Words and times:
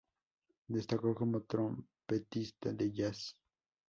Destacó 0.67 1.13
como 1.13 1.41
trompetista 1.43 2.73
de 2.73 2.91
jazz. 2.91 3.37